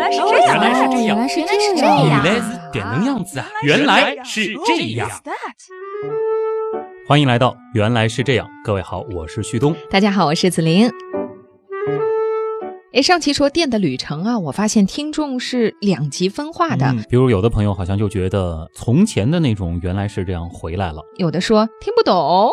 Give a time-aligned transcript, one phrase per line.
[0.00, 1.96] 来是这样，原来是这样，原来是这这样。
[2.08, 3.24] 样，原来是点能样。
[3.24, 3.46] 子啊！
[3.62, 5.08] 原来是这样。
[7.06, 9.76] 欢迎来到原来是这样，各位好，我是旭东。
[9.90, 10.90] 大家好，我是子琳。
[12.92, 21.00] 哎，上期说电的旅程啊，我发现听众是两极分化的，嗯，比如有的朋友好像就觉得从前的那种原来是这样回来了。
[21.16, 22.50] 有的说听不懂，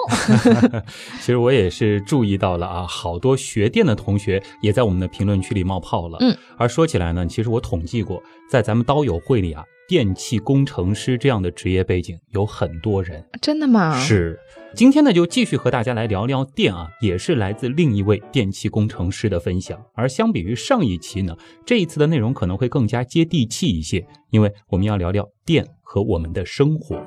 [1.20, 6.20] 其实我也是注意到了啊，好多学电的同学也在我们的评论区里冒泡了。
[6.20, 13.24] 嗯，而说起来呢，其实我统计过，在咱们刀友会里啊，电气工程师这样的职业背景有很多人。
[13.42, 13.98] 真的吗？
[13.98, 14.38] 是，
[14.76, 19.82] 今天呢就继续和大家来聊聊电啊，也是来自另一位电气工程师的分享。
[19.94, 27.02] 而相比于上一期呢，这一次的内容可能会更加接地气一些，因为我们要聊聊电和我们的生活。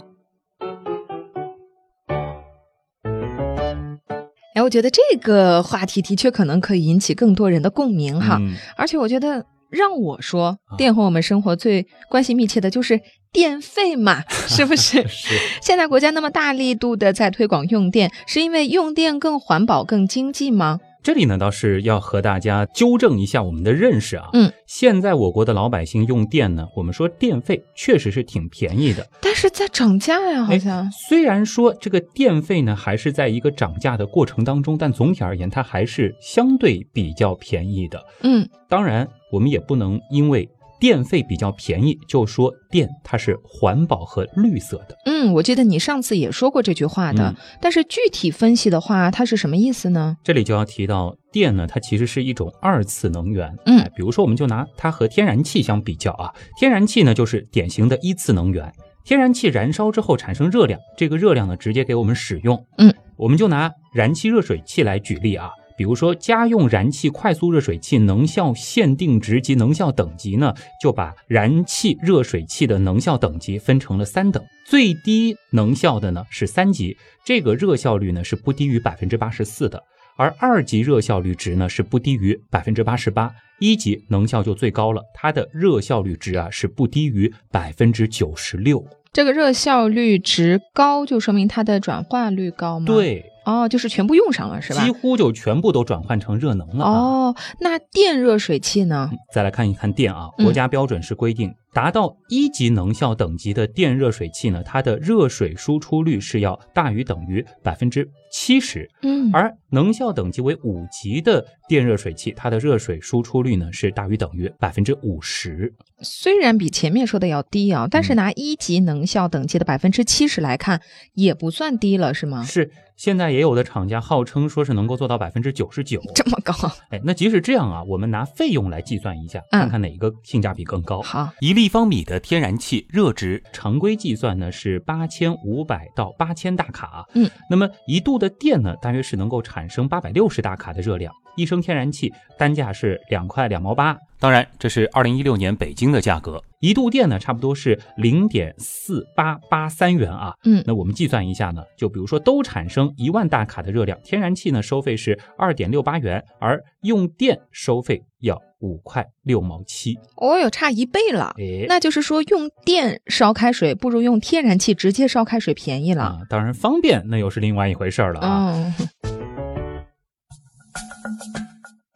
[4.54, 8.38] 哎，我觉得这个话题的确可能可以引起更多人的共鸣哈。
[8.40, 13.01] 嗯而且我觉得让我说啊，电和我们生活最关系密切的就是
[13.32, 15.07] 电费嘛， 是不是？
[15.09, 20.80] 是， 现在国家那么大力度的在推广用电，是因为用电更环保、更经济吗？
[21.02, 24.29] 这里呢倒是要和大家纠正一下我们的认识啊。
[24.34, 29.06] 嗯，现在我国的老百姓用电呢，我们说电费确实是挺便宜的。
[29.21, 30.90] 但是在涨价呀，好像。
[31.09, 38.04] 虽然说这个电费呢还是在一个涨价的过程当中，但总体而言它还是相对比较便宜的。
[38.23, 40.48] 嗯，当然，我们也不能因为
[40.80, 44.96] 电费比较便宜就说电它是环保和绿色的。
[45.04, 50.16] 嗯，我记得你上次也说过这句话的，嗯但是具体分析的话，它是什么意思呢？
[50.24, 53.54] 这里就要提到电呢，它其实是一种二次能源。
[53.66, 58.72] 嗯哎比如说我们就拿它和天然气相比较啊，天然气呢就是典型的一次能源。
[59.04, 62.65] 天然气燃烧之后产生热量，这个热量呢直接给我们使用。
[62.78, 65.50] 嗯，我们就拿燃气热水器来举例啊，
[65.81, 76.94] 比如说家用燃气快速热水器能效限定值及能效等级呢，就把燃气热水器的能效等级分成了三等，最低能效的呢是三级，
[77.25, 79.82] 这个热效率呢是不低于百分之八十四的。
[80.19, 88.84] 而二级热效率值呢是不低于百分之八十八，一级能效就最高了，它的热效率值啊是不低于百分之九十六。
[89.15, 94.91] 这个热效率值高，就说明它的转化率高吗？，对，哦，就是全部用上了，是吧几？
[94.91, 96.93] 乎就全部都转换成热能了啊。
[96.93, 99.11] 哦，那电热水器呢？
[99.33, 115.72] 再来看一看电啊，嗯国家标准是规定，达到一级能效等级的电热水器呢，它的热水输出率是要大于等于百分之七十，嗯，而能效等级为五级的电热水器，它的热水输出率呢是大于等于百分之五十。
[116.03, 120.81] 虽然比前面说的要低啊，但是嗯拿一级能效等级的百分之七十来看，
[121.14, 122.42] 也不算低了，是吗？
[122.42, 126.00] 是，现在也有的厂家号称说是能够做到百分之九十九。
[126.14, 126.54] 这么高？
[126.88, 131.02] 哎，那即使这样啊，我们拿费用来计算一下，嗯看看哪个性价比更高。
[131.02, 143.94] 好，一立方米的天然气热值常规计算呢是八千五百到八千大卡，嗯，那么一度的电呢，大约是能够产生八百六十大卡的热量，一升天然气单价是两块两毛八。
[144.19, 150.32] 当然，这是二零一六年北京的价格，一度电呢差不多是零点四八八三元啊。
[150.44, 159.98] 嗯那我们计算一下呢，就比如说都产生一万大卡的热量，天然气呢收费是二点六八元，而用电收费要五块六毛七。
[160.16, 161.34] 哦哟，差一倍了。
[161.38, 166.03] 哎，那就是说，用电烧开水不如用天然气直接烧开水便宜了。
[166.04, 168.54] 啊，当然方便那又是另外一回事儿了啊。
[168.54, 168.75] 嗯，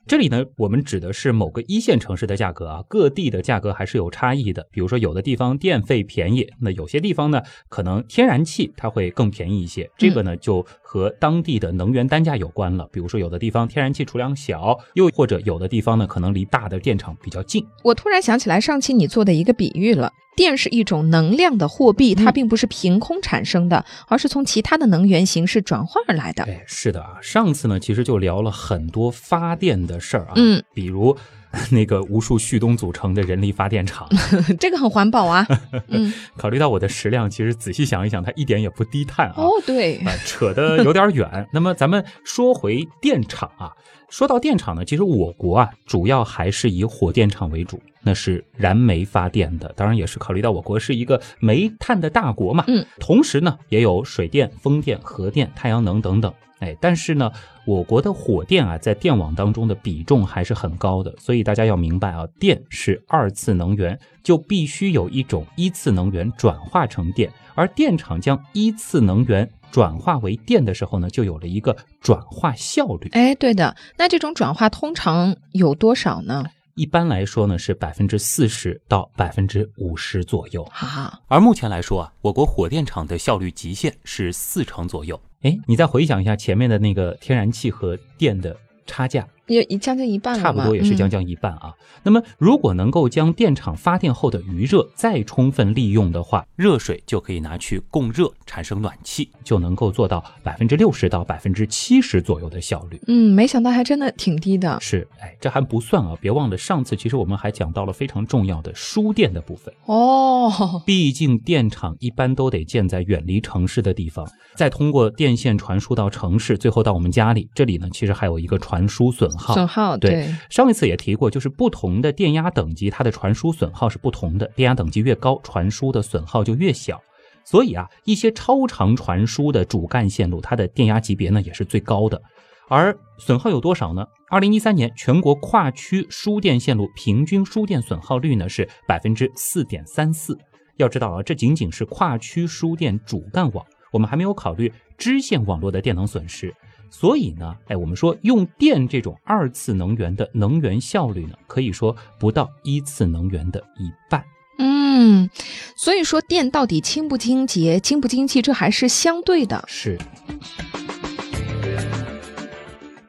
[0.06, 4.66] 这里呢，我们指的是某个一线城市的价格啊，各地的价格还是有差异的。
[4.70, 9.91] 比如说，有的地方电费便宜，那有些地方呢，可能天然气它会更便宜一些。
[9.97, 10.64] 这个呢，就
[10.94, 12.88] 和当地的能源单价有关了。
[12.93, 17.66] 比如说，有的地方天然气储量小，又或者有的地方呢，可能离大的电厂比较近。
[17.82, 20.12] 我突然想起来上期你做的一个比喻了。
[20.37, 26.44] 电是一种能量的货币，它嗯并不是凭空产生的，而是从其他的能源形式转化而来的。
[26.44, 31.16] 哎，是的啊，上次呢，其实就聊了很多发电的事儿啊，嗯，比如
[31.71, 34.09] 那个无数旭东组成的人力发电厂。
[34.59, 35.47] 这个很环保啊。
[35.89, 39.34] 嗯，考虑到我的食量，其实仔细想一想，它一点也不低碳啊。
[39.36, 41.48] 哦，对，啊，扯得有点远。
[41.53, 43.72] 那么咱们说回电厂啊，
[44.09, 49.72] 说到电厂呢，其实我国啊主要还是以火电厂为主，那是燃煤发电的。
[49.77, 56.33] 当然也是考虑到我国是一个煤炭的大国嘛，嗯，同时呢也有水电、风电、核电、太阳能等等。
[56.65, 57.31] 哎，但是呢，
[57.66, 73.11] 我国的火电啊，在电网当中的比重还是很高的，所以大家要明白啊，电是二次能源，就必须有一种一次能源转化成电，而电厂将一次能源转化为电的时候呢，就有了一个转化效率。
[73.13, 76.47] 哎，对的，那这种转化通常有多少呢？
[76.74, 80.65] 一般来说呢是百分之四十到百分之五十左右。
[80.71, 85.21] 好，而目前来说啊，我国火电厂的效率极限是四成左右。
[85.42, 88.56] 哎，你再回想一下前面的那个天然气和电的
[88.86, 91.74] 差价，也将近一半了差不多也是将近一半啊。
[92.02, 103.00] 那么，如果能够将电厂发电后的余热再充分利用的话，热水就可以拿去供热，产生暖气，就能够做到百分之六十到百分之七十左右的效率。
[103.06, 104.78] 嗯，没想到还真的挺低的。
[104.80, 110.82] 是，哎，这还不算啊，别忘了上次其实我们还讲到了非常重要的输电的部分哦。
[110.84, 117.48] 毕竟电厂一般都得建在远离城市的地方，再通过电线传输到城市，最后到我们家里。
[117.54, 119.54] 这里呢，其实还有一个传输损耗。
[119.54, 120.34] 损耗对。
[120.48, 124.47] 上一次也提过，就是不同的电压等级，它的传输损耗是不同的。
[124.54, 127.01] 电压等级越高，传输的损耗就越小。
[127.45, 132.21] 所以啊，一些超长传输的主干线路，它的电压级别呢也是最高的。
[132.69, 134.07] 而损耗有多少呢？
[134.31, 140.39] 二零一三年全国跨区输电线路平均输电损耗率呢是百分之四点三四。
[140.78, 146.54] 要知道啊，这仅仅是跨区输电主干网，我们还没有考虑支线网络的电能损失。
[146.96, 154.24] 所以呢，哎，我们说用电这种二次能源的能源效率呢，可以说不到一次能源的一半。
[154.58, 155.28] 嗯，
[155.76, 159.64] 所以说电到底清不清洁、经不经济，这还是相对的。
[159.66, 159.98] 是。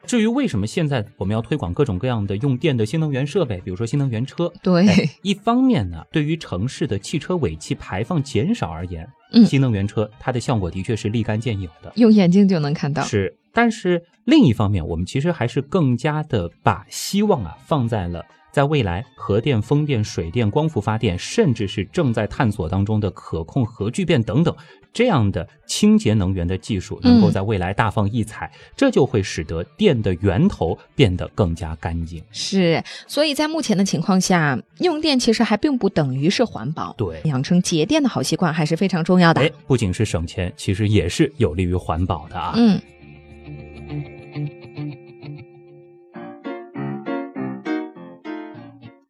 [0.08, 4.84] 至于为什么现在我们要推广各种各样的用电的新能源设备，比如说新能源车，对，
[5.22, 13.04] 一方面呢，对于城市的汽车尾气排放减少而言，嗯，新能源车它的效果的确是立竿见影的，用眼睛就能看到。
[13.04, 18.24] 是，但是另一方面，我们其实还是更加的把希望啊放在了。
[18.52, 24.56] 在未来，核电、风电、水电、光伏发电，甚至是正在探索当中的可控核聚变等等
[24.94, 32.24] 这样的清洁能源的技术，能够在未来大放异彩，这就会使得电的源头变得更加干净。
[32.32, 36.96] 是，所以在目前的情况下，用电其实还并不等于是环保。
[36.98, 39.42] 对，养成节电的好习惯还是非常重要的。
[39.42, 42.54] 哎，不仅是省钱，其实也是有利于环保的啊。
[42.56, 42.80] 嗯。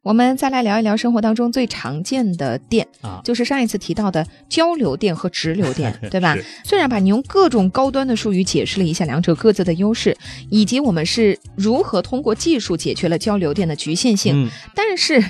[0.06, 6.36] 我们再来聊一聊生活当中最常见的电啊，就是上一次提到的交流电和直流电， 对吧？
[6.62, 10.16] 虽然吧你用各种高端的术语解释了一下两者各自的优势，
[10.48, 15.24] 以及我们是如何通过技术解决了交流电的局限性，但是。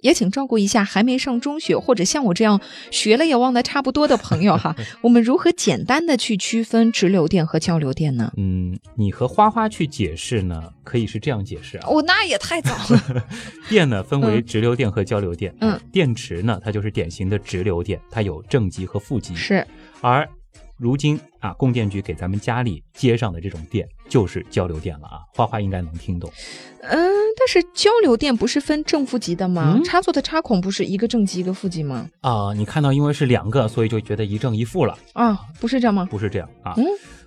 [0.00, 2.60] 也请照顾一下还没上中学或者像我这样
[2.90, 4.74] 学了也忘得差不多的朋友哈。
[5.02, 8.32] 我们如何简单的去区分直流电和交流电呢？
[8.36, 11.86] 嗯，你和花花去解释呢，可以是这样解释啊。
[11.88, 13.24] 哦，那也太早了。
[13.68, 15.54] 电呢分为直流电和交流电。
[15.60, 19.34] 嗯，电池呢，它就是典型的直流电，它有正极和负极。
[19.34, 19.66] 是，
[20.00, 20.28] 而。
[20.78, 26.30] 如今啊，供电局给咱们家里接上的这种电就是交流电了啊，花花应该能听懂。
[26.82, 29.80] 嗯，但是交流电不是分正负极的吗？
[29.84, 32.08] 插座的插孔不是一个正极一个负极吗？
[32.20, 35.38] 啊，你看到因为是两个，所以就觉得一正一负了啊？
[35.60, 36.06] 不是这样吗？
[36.10, 36.74] 不是这样啊。
[36.76, 36.84] 嗯。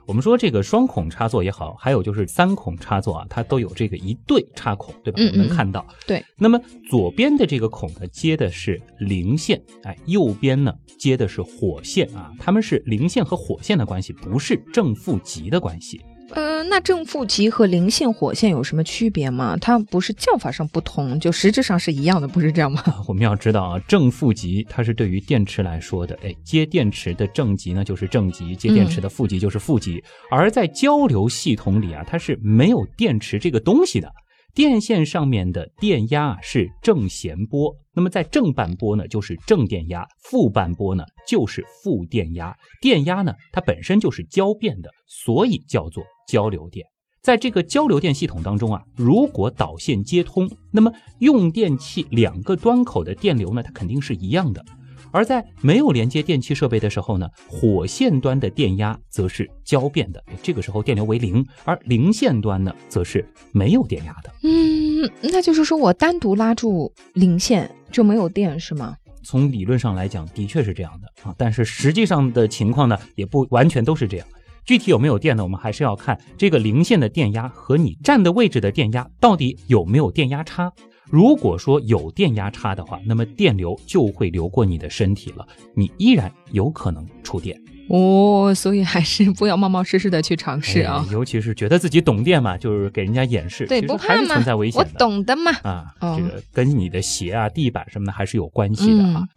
[0.09, 5.21] 我们说这个双孔插座也好，还有就是三孔插座啊，它都有这个一对插孔，对吧？
[5.21, 5.85] 我们能看到。
[6.07, 6.25] 对。
[6.35, 6.59] 那么
[6.89, 16.01] 左边的这个孔呢，接的是零线，哎，右边呢接的是火线啊，它们是零线和火线的关系，不是正负极的关系。
[16.31, 19.57] 呃，那正负极和零线、火线有什么区别吗？
[19.57, 22.83] 它不是叫法上不同，就实质上是一样的，不是这样吗？
[23.07, 30.03] 我们要知道啊，正负极它是对于电池来说的，哎，接电池的正极呢就是正极，接电池的负极就是负极。
[30.29, 34.11] 而在交流系统里啊，它是没有电池这个东西的。
[34.55, 42.53] 电线上面的电压是正弦波，那么在正半波呢就是正电压，负半波呢就是负电压。
[42.81, 46.85] 电压呢它本身就是交变的，所以叫做交流电。
[47.21, 54.63] 在这个交流电系统当中啊，如果导线接通，那么用电器两个端口的电流呢它肯定是一样的。
[55.11, 64.31] 而在没有连接电器设备的时候呢，火线端的电压则是交变的，这个时候电流为零；而零线端呢，则是没有电压的。
[64.43, 68.95] 嗯，那就是说我单独拉住零线就没有电是吗？
[69.23, 74.27] 从理论上来讲，的确是这样的啊，但是实际上的情况呢，也不完全都是这样。
[74.69, 75.41] 具体有没有电呢？
[75.41, 80.71] 我们还是要看这个零线的电压和你站的位置的电压到底有没有电压差。
[81.05, 87.59] 如果说有电压差的话，那么电流就会流过你的身体了，你依然有可能触电
[87.89, 88.53] 哦。
[88.53, 94.35] 所以还是不要冒冒失失的去尝试啊，尤其是觉得自己懂电嘛，就是给人家演示，对，不怕吗？
[94.35, 99.27] 存在危险我懂的嘛啊，这个跟你的鞋啊、地板什么的还是有关系的啊。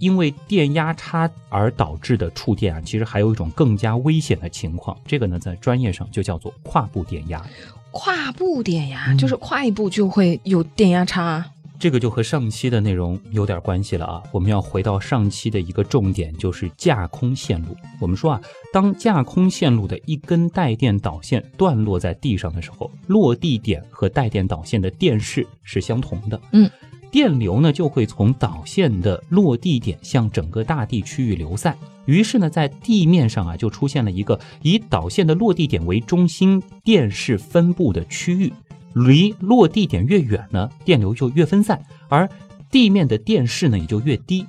[0.00, 7.44] 因为电压差而导致的触电啊，其实还有一种更加危险的情况，这个呢在专业上就叫做跨步电压。
[7.90, 11.44] 跨步电压，嗯就是跨一步就会有电压差。
[11.80, 14.20] 这个就和上期的内容有点关系了啊！
[14.32, 17.76] 我们要回到上期的一个重点，就是架空线路。
[18.00, 18.40] 我们说啊，
[18.72, 26.40] 当架空线路的一根带电导线断落在地上的时候，落地点和带电导线的电势是相同的。
[26.50, 26.68] 嗯，
[27.10, 31.76] 电流呢就会从导线的落地点向整个大地区域流散。
[32.06, 38.52] 于是呢，在地面上啊就出现了一个以导线的落地点为中心电势分布的区域。
[38.94, 42.28] 离落地点越远呢，电流就越分散，而
[42.70, 44.46] 地面的电势呢也就越低。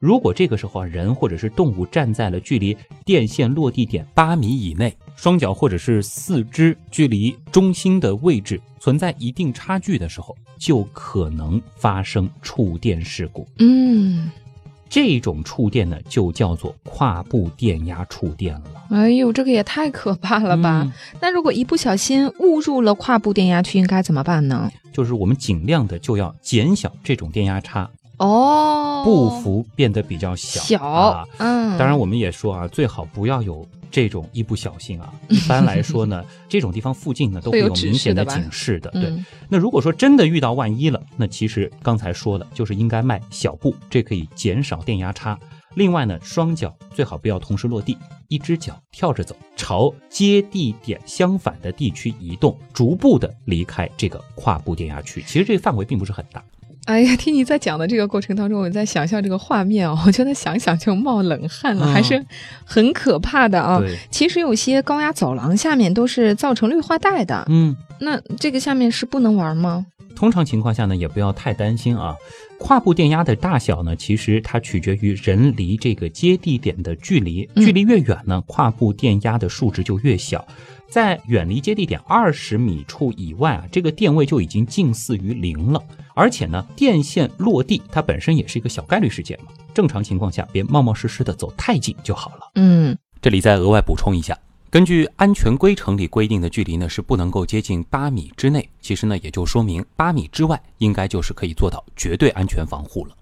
[0.00, 13.46] 如果这个时候啊，人或者是动物站在了距离电线落地点八米以内，双脚或者是四肢距离中心的位置存在一定差距的时候，就可能发生触电事故。
[13.58, 14.30] 嗯，
[14.88, 18.64] 这种触电呢，就叫做跨步电压触电了。
[18.88, 20.80] 哎呦，这个也太可怕了吧！
[20.82, 24.72] 嗯那如果一不小心误入了跨步电压区，应该怎么办呢？
[24.94, 30.60] 就是我们尽量的就要减小这种电压差，哦，步幅变得比较小。
[30.60, 35.10] 小，啊嗯，当然，我们也说啊，最好不要有这种一不小心啊。
[35.28, 38.90] 一般来说呢，这种地方附近呢都会会有明显的警示的。
[38.90, 45.38] 对，嗯那如果说真的遇到万一了，那其实刚才说的，就是应该迈小步，这可以减少电压差。
[45.74, 47.96] 另外呢，双脚最好不要同时落地，
[48.28, 55.22] 一只脚跳着走，朝接地点相反的地区移动，逐步的离开这个跨步电压区。
[55.26, 56.44] 其实这个范围并不是很大。
[56.86, 62.24] 哎呀，听你在讲的这个过程当中，我在想象这个画面哦，我觉得想想就冒冷汗了，嗯还是
[62.64, 63.78] 很可怕的啊。
[63.78, 67.76] 对，其实有些高压走廊下面都是造成绿化带的，嗯。
[68.02, 69.84] 那这个下面是不能玩吗？
[70.20, 72.14] 通常情况下呢，也不要太担心啊。
[72.58, 80.46] 跨步电压的大小呢，其实它取决于人离这个接地点的距离，嗯距离越远呢，跨步电压的数值就越小。
[80.90, 85.82] 在远离接地点二十米处以外啊，这个电位就已经近似于零了。
[86.14, 89.46] 而且呢，电线落地它本身也是一个小概率事件嘛。
[89.72, 92.50] 正常情况下，别冒冒失失的走太近就好了。
[92.56, 94.36] 嗯，这里再额外补充一下，
[94.70, 103.16] 根据安全规程里规定的距离呢是不能够接近八米之内，其实呢也就说明八米之外应该就是可以做到绝对安全防护了。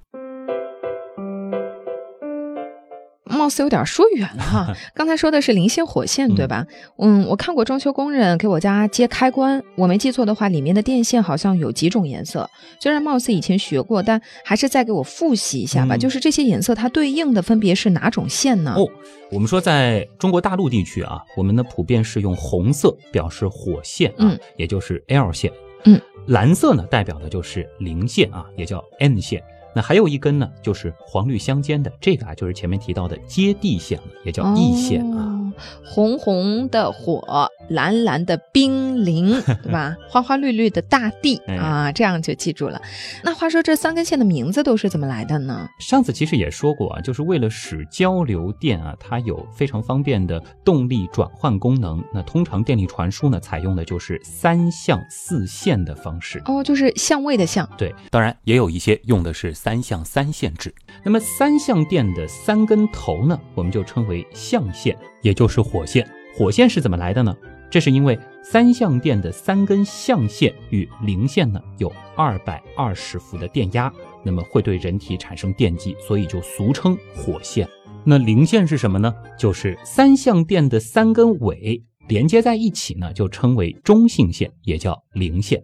[3.30, 4.76] 貌似有点说远了哈。
[4.94, 6.66] 刚才说的是零线火线对吧？
[6.98, 12.48] 嗯，我看过装修工人给我家接开关，我没记错的话，里面的电线好像有几种颜色。
[12.80, 15.96] 虽然貌似以前学过，但还是再给我复习一下吧。
[15.96, 18.74] 嗯就是这些颜色它对应的分别是哪种线呢？
[18.76, 18.86] 哦，
[19.30, 25.52] 我们说在中国大陆地区啊，我们呢普遍是用红色表示火线啊，嗯也就是 L 线。
[25.84, 29.42] 嗯，蓝色呢代表的就是零线啊，也叫 N 线。
[29.74, 35.37] 那还有一根呢，就是黄绿相间的，这个啊就是前面提到的接地线了，也叫地线啊。
[35.48, 35.52] 哦，
[35.84, 39.30] 红红的火，蓝蓝的冰凌，
[39.62, 39.96] 对吧？
[40.08, 42.80] 花花绿绿的大地哎啊，这样就记住了。
[43.22, 45.68] 那话说这三根线的名字都是怎么来的呢？
[45.80, 52.02] 上次其实也说过啊，就是为了使交流电啊，它有非常方便的动力转换功能。
[52.12, 56.42] 那通常电力传输呢，采用的就是三相四线的方式。
[56.46, 57.68] 哦，就是相位的相。
[57.76, 60.74] 对，当然，也有一些用的是三相三线制。
[61.04, 66.04] 那么三相电的三根头呢，我们就称为相线，也就是火线。
[66.34, 67.32] 火线是怎么来的呢？
[67.70, 73.92] 这是因为三相电的三根相线与零线呢有二百二十伏的电压，
[74.24, 77.68] 那么会对人体产生电击，所以就俗称火线。
[78.02, 79.14] 那零线是什么呢？
[79.38, 85.62] 就是三相电的三根尾连接在一起呢，就称为中性线，也叫零线。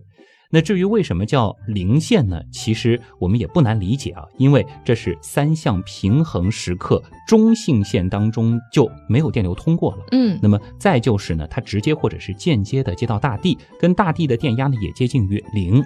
[0.54, 2.40] 那至于为什么叫零线呢？
[2.52, 10.04] 其实我们也不难理解啊，因为这是三项平衡时刻，中性线当中就没有电流通过了。
[10.12, 15.82] 嗯那么再就是呢，它直接或者是间接的接到大地，跟大地的电压呢也接近于零。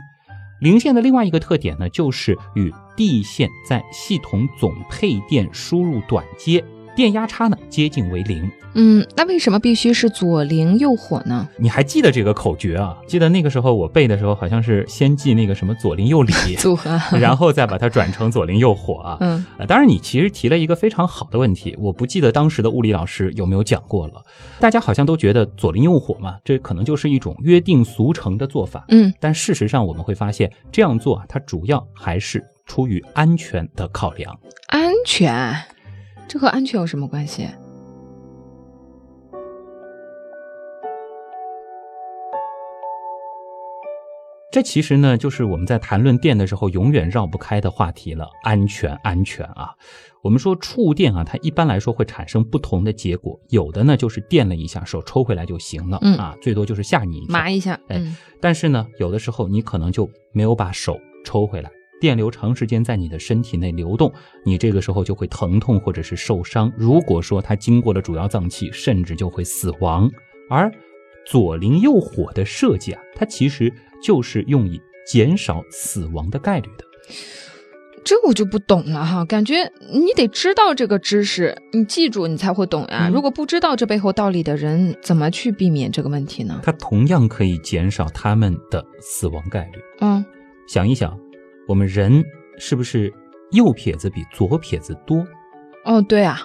[0.61, 6.63] 零线的另外一个特点呢，就是与地线在系统总配电输入短接，
[6.99, 8.51] 电压差呢接近为零。
[8.75, 11.49] 嗯，那为什么必须是左零右火呢？
[11.57, 12.99] 你还记得这个口诀啊？
[13.07, 17.01] 记得那个时候我背的时候，好像是先记那个什么左邻右里， 组合。
[17.17, 19.17] 然后再把它转成左邻右火啊。
[19.21, 24.15] 嗯呃，当然，你其实提了一个非常好的问题，我不记得当时的物理老师有没有讲过了。
[24.59, 28.85] 大家好像都觉得左邻右火嘛，这可能就是一种约定俗成的做法。
[28.89, 34.37] 嗯但事实上，我们会发现这样做啊，它主要还是出于安全的考量。
[34.67, 35.55] 安全，
[36.29, 37.49] 这和安全有什么关系？
[44.51, 49.75] 这其实呢，就是我们在谈论电的时候永远绕不开的话题了，安全，安全啊！
[50.23, 64.13] 我们说触电啊，它一般来说会产生不同的结果，有的呢就是电了一下，手抽回来就行了，嗯啊，最多就是吓你一下，麻一下，哎嗯但是呢，有的时候你可能就没有把手抽回来，电流长时间在你的身体内流动，
[64.45, 66.73] 你这个时候就会疼痛或者是受伤。
[66.77, 70.11] 如果说它经过了主要脏器，甚至就会死亡。
[70.51, 70.71] 而
[71.27, 76.85] 左邻右火的设计啊，它其实就是用以减少死亡的概率的。
[78.05, 83.09] 这我就不懂了哈，感觉你得知道这个知识，你记住你才会懂呀。
[83.09, 86.59] 嗯如果不知道这背后道理的人，怎么去避免这个问题呢？
[86.63, 89.81] 它同样可以减少他们的死亡概率。
[90.01, 90.25] 嗯，
[90.67, 91.19] 想一想，
[91.69, 92.25] 我们人
[92.57, 93.13] 是不是
[93.53, 95.23] 右撇子比左撇子多？
[95.85, 96.41] 哦，对啊，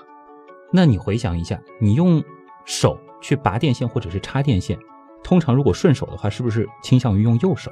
[0.71, 2.21] 那你回想一下，你用
[2.65, 4.77] 手去拔电线或者是插电线，
[5.23, 7.71] 通常如果顺手的话，是不是倾向于用右手？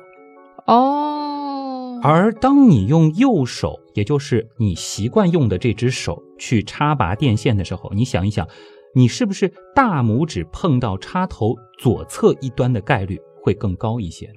[0.66, 8.48] 哦，而当你用右手，也就是你习惯用的这只手去插拔电线的时候，你想一想，
[8.96, 14.36] 你是不是大拇指碰到插头左侧一端的概率会更高一些呢？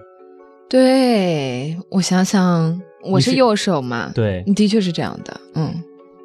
[0.68, 5.74] 对我想想，我是右手嘛，对，的确是这样的，嗯，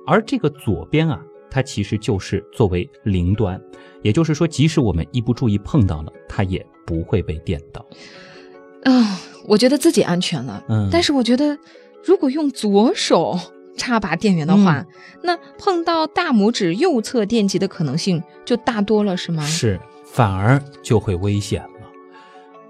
[0.07, 1.19] 而这个左边啊，
[1.51, 3.62] 它其实就是作为零端，
[4.01, 7.86] 也就是说，即使我们一不注意碰到了，它也不会被电到。
[8.83, 11.57] 啊、我觉得自己安全了，嗯但是我觉得
[12.03, 13.38] 如果用左手
[13.75, 14.86] 插拔电源的话，
[15.21, 19.43] 那碰到大拇指右侧电极的可能性就大多了，是吗？
[19.45, 21.69] 是，反而就会危险了。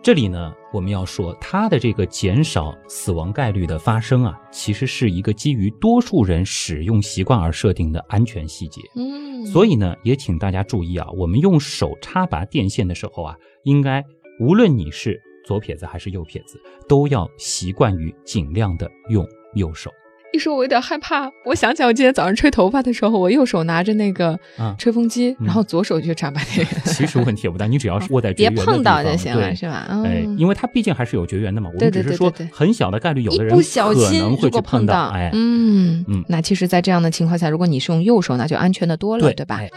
[0.01, 8.81] 这里呢，我们要说，它的这个减少死亡概率的发生啊，其实是一个基于多数人使用习惯而设定的安全细节。
[8.95, 14.01] 嗯，所以呢，也请大家注意啊，我们用手插拔电线的时候啊，应该
[14.39, 19.91] 无论你是左撇子还是右撇子，都要习惯于尽量的用右手。
[20.31, 29.87] 一说我有点害怕，我想起来我今天早上吹头发的时候，我右手拿着那个啊吹风机，嗯然后左手去插拔电源，其实问题也不大，你只要是握在绝别缘的地碰到方就行了，对是吧？
[29.89, 39.57] 嗯、哎，因为它毕竟还是有绝缘的嘛，我对们只是说对对对对很小的概率，有的人不小可心能会去碰到，哎，嗯嗯那其实，在这样的情况下，如果你是用右手，那就安全的多了，对对吧？
[39.57, 39.69] 哎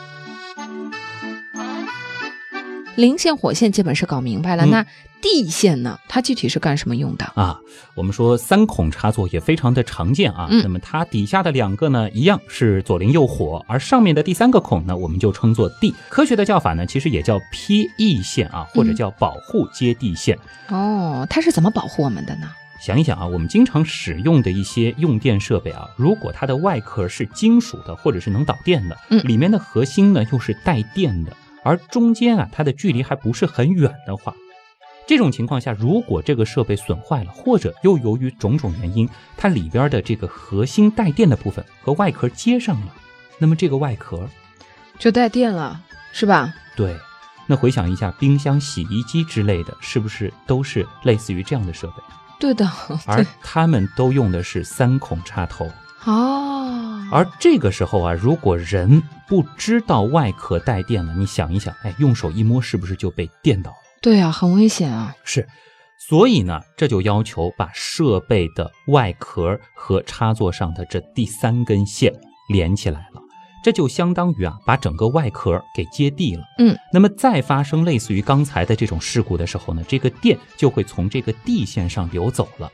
[2.96, 4.86] 零线、火线基本是搞明白了，嗯那
[5.22, 5.98] 地线呢？
[6.08, 7.24] 它具体是干什么用的？
[7.34, 7.58] 啊，
[7.94, 10.48] 我们说三孔插座也非常的常见啊。
[10.50, 15.94] 嗯那么它底下的两个呢，一样是左邻右火，而上面的第三个孔呢，我们就称作地。
[16.10, 20.36] 科学的叫法呢，其实也叫 PE 线啊，或者嗯叫保护接地线。
[20.68, 22.50] 哦，它是怎么保护我们的呢？
[22.80, 31.32] 想一想啊，我们经常使用的一些用电设备啊，如果它的外壳是金属的，或者是能导电的，嗯里面的核心呢又是带电的，
[31.62, 34.34] 而中间啊它的距离还不是很远的话，
[35.12, 42.94] 这种情况下，如果这个设备损坏了，或者又由于种种原因，它里边的这个核心带电的部分和外壳接上了，
[43.36, 44.26] 那么这个外壳，
[44.98, 45.82] 就带电了，
[46.14, 46.54] 是吧？
[46.74, 46.96] 对，
[47.46, 52.02] 那回想一下，冰箱、洗衣机之类的，是不是都是类似于这样的设备？
[52.40, 52.66] 对的，
[53.04, 55.70] 而他们都用的是三孔插头。
[56.04, 63.76] 哦，而这个时候啊，如果人不知道外壳带电了，你想一想，哎，用手一摸，是不是就被电到了？
[64.02, 65.14] 对啊，很危险啊。
[65.22, 65.48] 是，
[66.08, 72.12] 所以呢，这就要求把设备的外壳和插座上的这第三根线
[72.48, 73.22] 连起来了。
[73.62, 76.42] 这就相当于啊，把整个外壳给接地了。
[76.58, 82.68] 嗯，那么再发生类似于刚才的这种事故的时候呢，这个电就会从这个地线上流走了。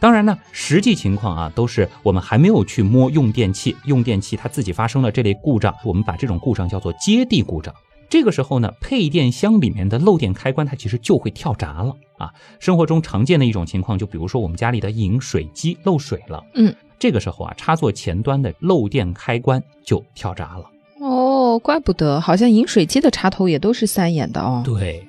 [0.00, 7.72] 当然呢，实际情况啊，都是我们还没有去摸用电器，用电器它自己发生了这类故障，我们把这种故障叫做接地故障。
[8.08, 12.30] 这个时候呢，配电箱里面的漏电开关它其实就会跳闸了啊。
[12.60, 20.70] 生活中常见的一种情况，就比如说我们家里的饮水机漏水了，嗯，这个时候啊，插座前端的漏电开关就跳闸了。
[21.00, 24.62] 哦，怪不得，好像饮水机的插头也都是三眼的哦。
[24.64, 25.06] 对，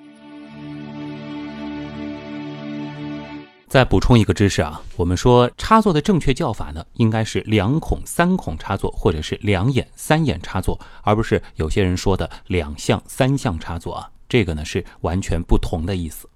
[3.75, 14.09] 再补充一个知识啊，我们说插座的正确叫法呢，应该是两孔、三孔插座，或者是两眼、三眼插座，而不是有些人说的两项、三项插座啊。
[14.29, 16.29] 这个呢是完全不同的意思。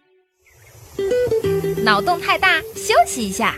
[1.82, 3.56] 脑洞太大，休息一下。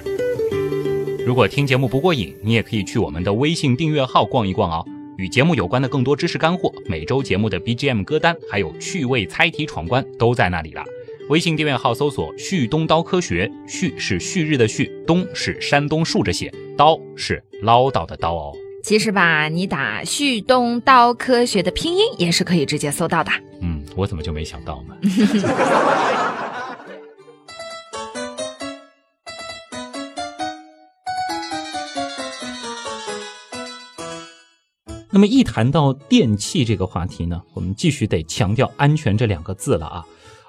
[1.26, 4.86] 如果听节目不过瘾，你也可以去我们的微信订阅号逛一逛哦。
[5.18, 10.84] 与节目有关的更多知识干货，每周节目的 BGM 歌单，还有趣味猜题闯关都在那里了。
[11.32, 18.54] 微信订阅号搜索“旭东刀科学”，旭是旭日的旭，东是山东竖着写，刀是唠叨的刀哦。
[18.84, 23.32] 其实吧，你打“旭东刀科学”的拼音也是可以直接搜到的。
[23.62, 24.98] 嗯，我怎么就没想到呢？
[35.14, 40.04] 那么一谈到电器这个话题呢，我们继续得强调安全这两个字了啊。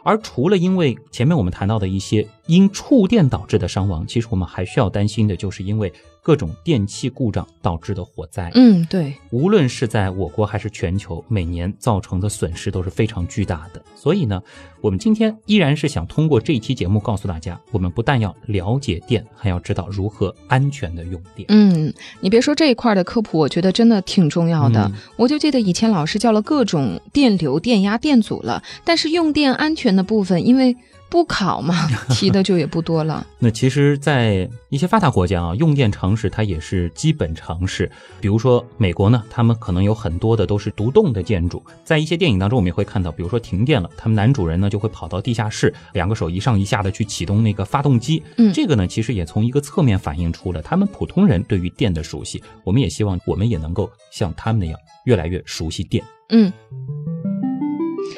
[0.05, 8.51] 而除了因为前面我们谈到的一些因触电导致的伤亡，其实我们还需要担心的就是因为各种电器故障导致的火灾。
[8.55, 13.83] 嗯，对，无论是在我国还是全球，每年造成的损失都是非常巨大的。
[13.97, 14.41] 所以呢，
[14.81, 21.45] 我们今天依然是想通过这一期节目告诉大家，我们不但要了解电，还要知道如何安全的用电。
[21.49, 24.85] 嗯，你别说这一块的科普，我觉得真的挺重要的。
[24.85, 30.77] 嗯我就记得以前老师教了各种电流、电压、电阻了，但是用电安全的部分，因为
[31.13, 31.75] 不考嘛，
[32.09, 33.27] 提的就也不多了。
[33.39, 37.91] 那其实，在一些发达国家啊，用电常识它也是基本常识。
[38.19, 48.23] 比如说美国呢，他们可能有很多的都是独栋的建筑，在一些电影当中，我们也会看到，比如说停电了，他们男主人呢就会跑到地下室，两个手一上一下的去启动那个发动机。
[48.39, 52.43] 嗯这个呢，其实也从一个侧面反映出了他们普通人对于电的熟悉。
[52.65, 56.03] 我们也希望我们也能够像他们那样，越来越熟悉电。
[56.31, 56.51] 嗯。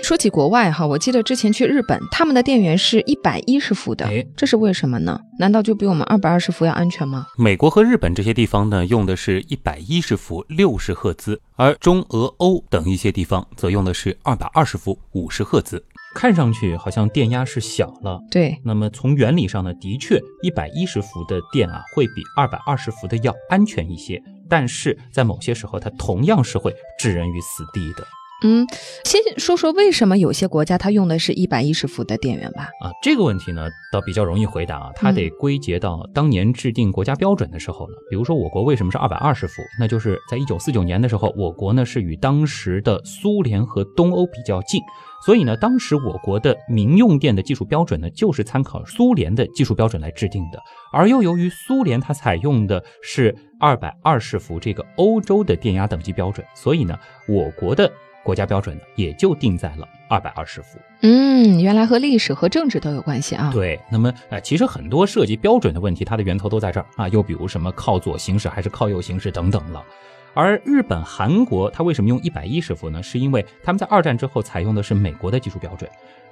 [0.03, 5.19] 说起国外哈，我记得之前去日本，他们的电源是一百一十伏的哎，这是为什么呢？
[5.39, 7.27] 难道就比我们二百二十伏要安全吗？
[7.39, 15.83] 美国和日本这些地方呢，用的是一百一十伏六十赫兹，而中俄欧等一些地方则用的是二百二十伏五十赫兹。
[16.15, 28.07] 看上去好像电压是小了，对，那么从原理上呢，的确一百一十伏的电啊，会比二百二十伏的要安全一些，但是在某些时候，它同样是会置人于死地的
[28.47, 28.67] 嗯，
[29.05, 32.65] 先说说为什么有些国家它用的是一百一十伏的电源吧。
[32.81, 32.93] 啊。
[33.03, 37.95] 这个问题呢，倒比较容易回答啊，它得归结到当年制定国家标准的时候了。
[38.11, 39.63] 比如说，我国为什么是二百二十伏？
[39.81, 44.79] 那就是在一九四九年的时候，我国呢是与当时的苏联和东欧比较近。
[45.25, 50.61] 所以呢，当时我国的民用电的技术标准呢，就是参考苏联的技术标准来制定的。
[50.93, 56.95] 而又由于苏联它采用的是二百二十伏这个欧洲的电压等级标准，所以呢，
[57.27, 57.91] 我国的
[58.25, 60.79] 国家标准呢也就定在了二百二十伏。
[61.03, 67.07] 嗯，原来和历史和政治都有关系啊。，对，那么呃，其实很多涉及标准的问题，它的源头都在这儿啊。
[67.09, 69.85] 又比如什么靠左行驶还是靠右行驶等等了。
[70.33, 73.01] 而日本、韩国它为什么用一百一十伏呢？
[73.01, 75.89] 是因为他们在二战之后采用的是美国的技术标准，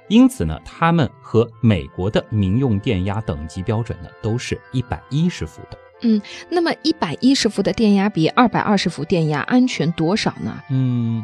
[0.09, 5.77] 因此呢，他们和美国的民用电压等级标准呢都是一百一十伏的。
[6.05, 10.61] 嗯那么一百一十伏的电压比二百二十伏电压安全多少呢？
[10.69, 11.23] 嗯，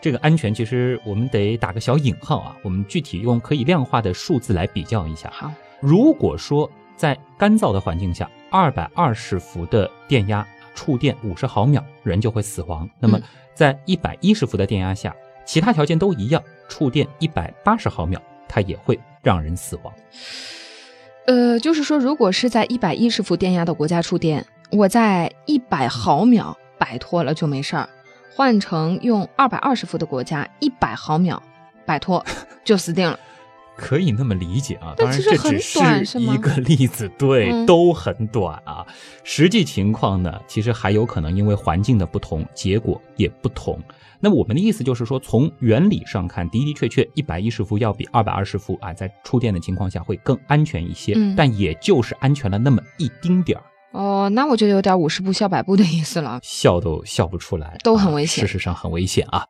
[0.00, 5.30] 这个安全其实我们得打个小引号啊，我们具体用可以量化的数字来比较一下。
[5.32, 12.88] 好，如果说在干燥的环境下，二百二十伏的电压触电五十毫秒，人就会死亡。
[13.00, 13.22] 那么嗯
[13.54, 15.12] 在一百一十伏的电压下，
[15.44, 19.92] 其他条件都一样，触电一百八十毫秒，它也会让人死亡。
[21.26, 27.88] 呃，就是说，如果是在一百一十伏电压的国家触电，我在一百毫秒摆脱了就没事儿；
[28.38, 31.42] 换成用二百二十伏的国家，一百毫秒
[31.84, 32.24] 摆脱
[32.62, 33.18] 就死定了。
[33.76, 38.86] 可以那么理解啊，但当然这只短是一个例子，对，嗯都很短啊。
[39.24, 43.76] 实际情况呢，其实还有可能因为环境的不同，结果也不同。
[44.20, 56.38] 那么我们的意思就是说，从原理上看，的的确确，一百一十伏要比二百二十伏啊，在触电的情况下会更安全一些，嗯但也就是安全了那么一丁点儿，哦，那我觉得有点五十步笑百步的意思了。
[56.42, 59.44] 笑都笑不出来，都很啊危险事实上很危险啊。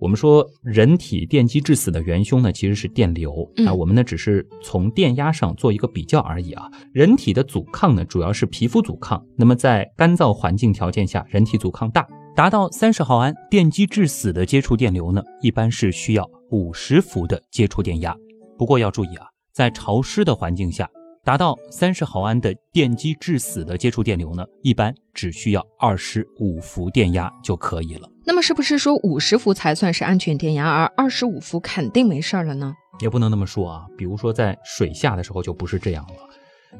[0.00, 3.74] 我们说，人体电击致死的元凶呢，其实是电流嗯啊。
[3.74, 6.70] 我们呢只是从电压上做一个比较而已啊。
[6.92, 9.20] 人体的阻抗呢，主要是皮肤阻抗。
[9.36, 18.16] 那么在干燥环境条件下，人体阻抗大，达到三十毫安电击致死的接触电流呢，一般是需要五十伏的接触电压。
[18.56, 19.26] 不过要注意啊，
[19.58, 20.88] 在潮湿的环境下，
[21.24, 28.08] 达到三十毫安的电击致死的接触电流呢，一般只需要二十五伏电压就可以了。
[28.24, 32.72] 那么是不是说五十伏才算是安全电压，而二十五伏肯定没事儿了呢？
[33.00, 36.14] 也不能那么说啊，比如说在水下的时候就不是这样了。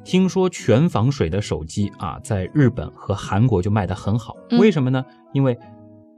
[0.05, 5.05] 听说全防水的手机啊，在日本和韩国就卖得很好，嗯为什么呢？
[5.33, 5.59] 因为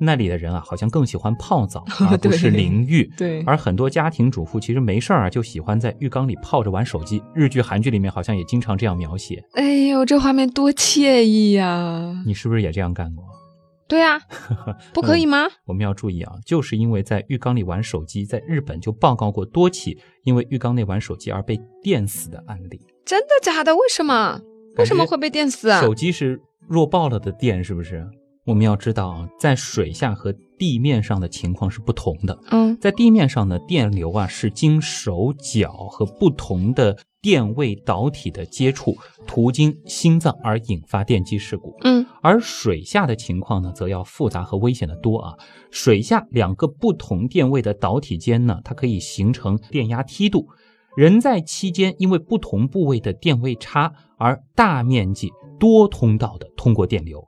[0.00, 3.10] 那里的人啊，好像更喜欢泡澡， 而不是淋浴。
[3.16, 7.22] 对而很多家庭主妇其实没事儿啊，就喜欢在浴缸里泡着玩手机。
[7.34, 9.44] 日剧、韩剧里面好像也经常这样描写。
[9.54, 12.14] 哎呦，这画面多惬意呀！
[12.26, 13.24] 你是不是也这样干过？
[13.86, 14.20] 对啊，
[14.94, 15.48] 不可以吗？
[15.66, 22.80] 我们要注意啊，就是因为在浴缸里玩手机，在日本就报告过多起因为浴缸内玩手机而被电死的案例。
[23.04, 23.74] 真的假的？
[23.74, 24.40] 为什么？
[24.78, 25.80] 为什么会被电死啊？
[25.80, 28.06] 手机是弱爆了的电，是不是？
[28.50, 32.36] 我们要知道啊，在水下和地面上的情况是不同的。
[32.50, 41.76] 嗯在地面上呢，电流啊是经手脚和不同的电位导体的接触途经心脏而引发电击事故。
[41.82, 45.34] 嗯，而水下的情况呢，则要复杂和危险的多啊。
[45.70, 50.48] 水下两个不同电位的导体间呢，它可以形成电压梯度，
[50.96, 57.24] 人在期间因为不同部位的电位差而大面积多通道的通过电流，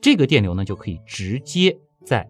[0.00, 2.28] 这个电流呢就可以直接在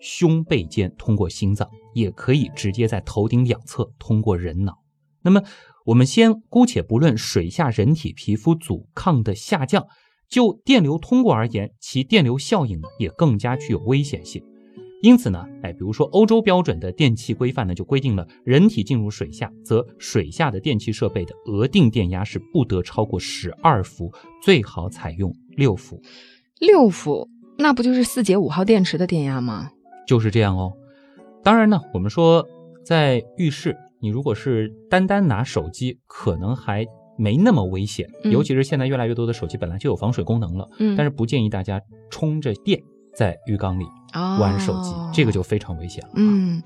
[0.00, 4.78] 胸背间通过心脏，也可以直接在头顶两侧通过人脑。
[5.22, 5.42] 那么
[5.86, 9.86] 我们先姑且不论水下人体皮肤阻抗的下降，
[10.28, 14.44] 就电流通过而言，其电流效应呢也更加具有危险性。
[15.02, 24.10] 因此呢，哎，比如说欧洲标准的电气规范呢，就规定了人体进入水下，则水下的电气设备的额定电压是不得超过十二伏，
[24.42, 26.00] 最好采用六伏。
[26.60, 29.70] 六伏，那不就是四节五号电池的电压吗？
[30.06, 30.72] 就是这样哦。
[31.42, 32.46] 当然呢，我们说
[32.84, 36.86] 在浴室，你如果是单单拿手机，可能还
[37.18, 38.08] 没那么危险。
[38.22, 42.80] 嗯尤其是现在越来越多的手机本来就有防水功能了，嗯但是不建议大家充着电
[43.14, 46.10] 在浴缸里啊玩手机，这个就非常危险了。
[46.16, 46.62] 嗯，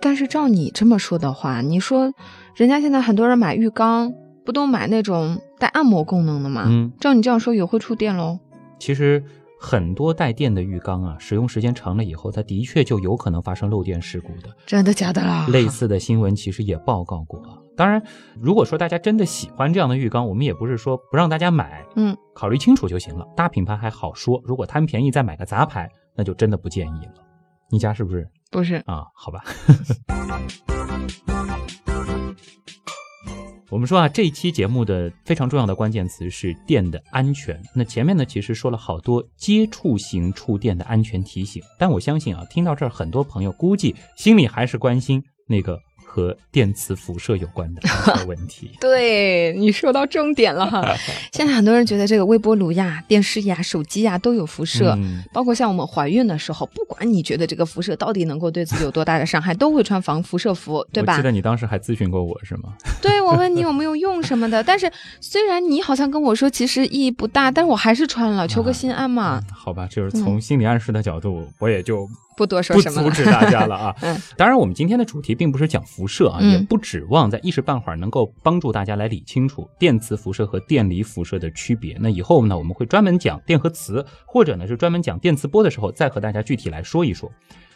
[0.00, 2.12] 但是照你这么说的话，你说
[2.54, 4.12] 人家现在很多人买浴缸，
[4.44, 6.64] 不都买那种带按摩功能的吗？
[6.66, 8.38] 嗯，照你这样说，也会触电喽。
[8.78, 9.22] 其实
[9.58, 14.54] 很多带电的浴缸啊，使用时间长了以后，它的确就有可能发生漏电事故的。
[14.66, 15.46] 真的假的啦？
[15.48, 17.58] 类似的新闻其实也报告过啊。
[17.76, 18.02] 当然，
[18.40, 23.26] 如果说大家真的喜欢这样的浴缸，我们也不是说不让大家买，嗯，考虑清楚就行了。
[23.36, 27.14] 大品牌还好说，如果贪便宜再买个杂牌，那就真的不建议了。
[27.70, 29.04] 你家是不是不是，啊？
[29.14, 29.42] 好吧。
[33.70, 37.60] 我们说啊，这一期节目的非常重要的关键词是电的安全。
[37.74, 45.80] 那前面呢，其实说了好多接触型触电的安全提醒，但我相信啊，听到这儿，很多朋友估计心里还是关心那个
[46.14, 47.82] 和电磁辐射有关的
[48.28, 48.70] 问题。
[48.80, 50.94] 对你说到重点了哈。
[51.32, 54.94] 现在很多人觉得这个微波炉呀、电视呀、手机呀都有辐射。
[54.96, 61.22] 嗯包括像我们怀孕的时候，不管你觉得这个辐射到底能够对自己有多大的伤害，都会穿防辐射服，对吧我记？
[61.24, 62.74] 得你当时还咨询过我是吗？
[63.02, 64.88] 对我问你有没有用什么的，但是
[65.20, 73.08] 虽然你好像跟我说其实意义不大，但是我还是穿了，求个心安嘛，嗯好吧，就是从心理暗示的角度，我也就不多说什么了。
[73.08, 73.96] 阻止大家了啊。
[74.02, 81.96] 嗯当然，我们今天的主题并不是讲辐射啊，嗯也不指望在一时半会儿能够帮助大家来理清楚电磁辐射和电离辐射的区别。
[82.00, 87.30] 那以后呢，我们会专门讲电和磁，或者呢是专门讲电磁波的时候，再和大家具体来说一说。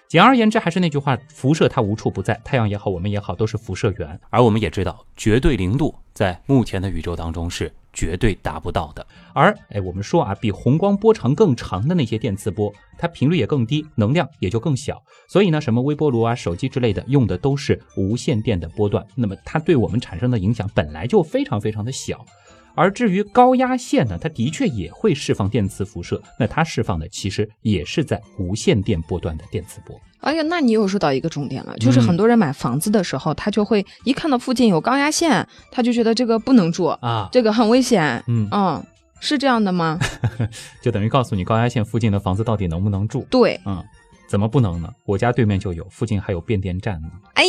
[0.09, 4.19] 简而言之，还是那句话，辐射它无处不在，太阳也好，我们也好，都是辐射源。
[4.31, 9.05] 而我们也知道，绝对零度在目前的宇宙当中是绝对达不到的。
[9.35, 15.03] 而哎，我们说啊，比红光波长更长的那些电磁波，它频率也更低，能量也就更小。
[15.27, 22.25] 所以呢，什么微波炉啊、手机之类的，用的都是无线电的波段，那么它对我们产生的影响本来就非常非常的小。
[22.77, 30.01] 而至于高压线呢，它的确也会释放电磁辐射，那它释放的其实也是在无线电波段的电磁波。
[30.21, 38.23] 哎呀，那你又说到一个重点了，就是很多人买房子的时候，他就会一看到附近有高压线，他就觉得这个不能住，啊，这个很危险。
[38.27, 38.85] 嗯，嗯，
[39.21, 39.99] 是这样的吗？
[40.83, 43.27] 就等于告诉你高压线附近的房子到底能不能住。
[43.31, 43.83] 对，嗯，
[44.29, 44.91] 怎么不能呢？
[45.05, 47.09] 我家对面就有，附近还有变电站呢。
[47.35, 47.45] 哎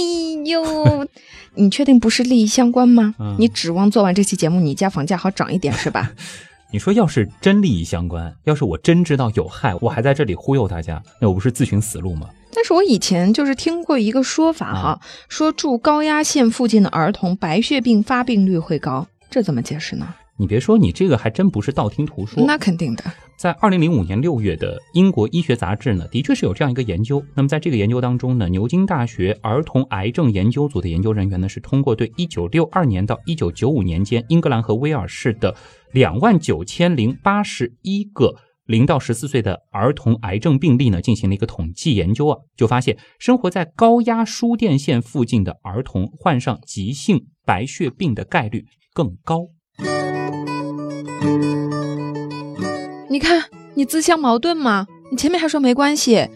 [0.45, 1.07] 呦，
[1.55, 3.15] 你确定不是利益相关吗？
[3.19, 6.11] 嗯你指望做完这期节目，你家房价好涨一点是吧？
[6.71, 12.29] 你说要是真利益相关，要是我真知道有害，我还在这里忽悠大家，那我不是自寻死路吗？
[12.59, 20.13] 但是我以前就是听过一个说法哈，啊说住高压线附近的儿童白血病发病率会高，这怎么解释呢？
[20.35, 22.43] 你别说，你这个还真不是道听途说。
[22.45, 23.03] 那肯定的。
[23.37, 27.23] 在二零零五年六月的英国医学杂志呢，的确是有这样一个研究。
[27.33, 35.55] 那么在这个研究当中呢，牛津大学儿童癌症研究组的研究人员呢，是通过对一九六二年到一九九五年间英格兰和威尔士的
[35.93, 38.35] 两万九千零八十一个
[38.69, 49.47] 零到十四岁的儿童癌症病例呢，进行了一个统计研究啊，就发现生活在高压输电线附近的儿童患上急性白血病的概率更高。
[53.09, 54.85] 你看，你自相矛盾吗？
[55.09, 56.27] 你前面还说没关系，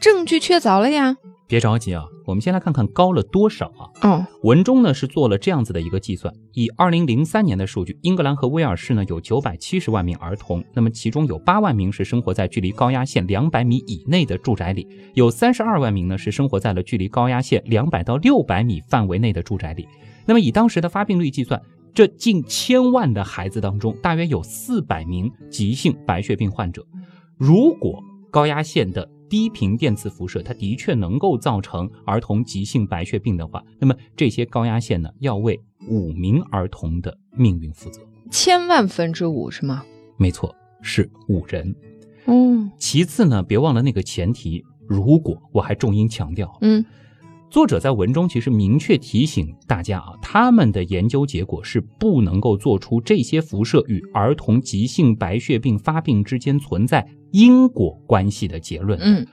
[0.00, 1.16] 证据确凿了呀。
[1.50, 3.90] 别着急啊，我们先来看看高了多少啊。
[4.02, 19.88] 嗯，文中呢是做了这样子的一个计算，以二零零三年的数据，英格兰和威尔士呢有九百七十万名儿童，那么其中有八万名是生活在距离高压线两百米以内的住宅里，有三十二万名呢是生活在了距离高压线两百到六百米范围内的住宅里。
[20.26, 21.60] 那么以当时的发病率计算，
[21.92, 26.86] 这近千万的孩子当中，大约有四百名急性白血病患者。
[27.36, 38.02] 如果高压线的低频电磁辐射，它的确能够造成儿童急性白血病的话，那么这些高压线呢，要为五名儿童的命运负责。
[38.28, 39.84] 千万分之五是吗？
[40.16, 41.74] 没错，是五人。
[42.26, 46.84] 嗯其次呢，别忘了那个前提，如果我还重音强调，嗯
[47.50, 58.98] 作者在文中其实明确提醒大家啊，他们的研究结果是不能够做出这些辐射与儿童急性白血病发病之间存在因果关系的结论。
[59.02, 59.26] 嗯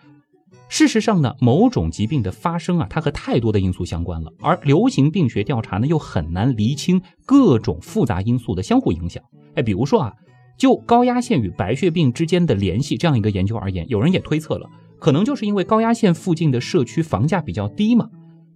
[0.70, 9.24] 事实上呢，某种疾病的发生啊，它和太多的因素相关了，而流行病学调查呢，又很难厘清各种复杂因素的相互影响。
[9.54, 10.14] 哎，比如说啊，
[10.58, 14.68] 就高压线与白血病之间的联系这样一个研究而言，有人也推测了，
[15.08, 18.10] 可能就是因为高压线附近的社区房价比较低嘛，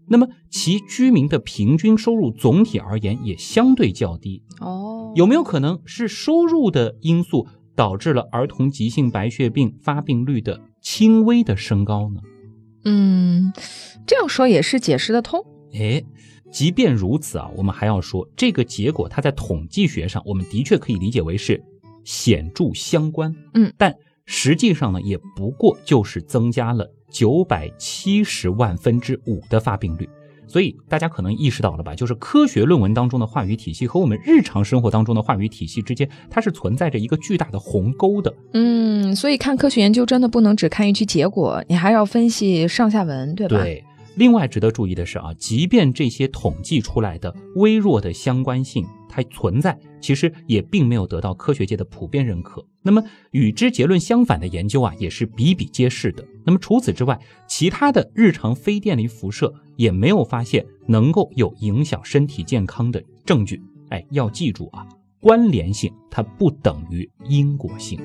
[0.10, 12.20] 那么其居民的平均收入总体而言也相对较低，哦，有没有可能是收入的因素导致了儿童急性白血病发病率的轻微的升高呢？
[12.84, 13.54] 嗯，
[14.06, 15.42] 这样说也是解释得通。
[15.74, 16.04] 哎，
[16.52, 21.64] 即便如此啊，我们还要说，这个结果它在统计学上，我们的确可以理解为是
[22.04, 23.34] 显著相关。
[23.54, 23.96] 嗯，但
[24.34, 30.10] 实际上呢，也不过就是增加了九百七十万分之五的发病率。
[30.48, 38.34] 所以大家可能意识到了吧，就是科学论文当中的话语体系和我们日常生活当中的话语体系之间，它是存在着一个巨大的鸿沟的。
[38.54, 43.58] 嗯，所以看科学研究真的不能只看一句结果，你还要分析上下文，对吧？
[43.62, 43.84] 对，
[44.15, 52.65] 另外值得注意的是啊，即便这些统计出来的微弱的相关性它存在，其实也并没有得到科学界的普遍认可。
[52.82, 56.26] 那么与之结论相反的研究啊，也是比比皆是的。
[56.45, 63.62] 那么除此之外，其他的日常非电离辐射也没有发现能够有影响身体健康的证据。
[63.89, 64.86] 哎，要记住啊，
[65.19, 68.00] 关联性它不等于因果性。